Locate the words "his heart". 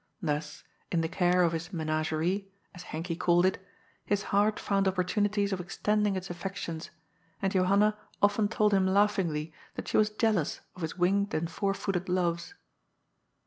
4.03-4.59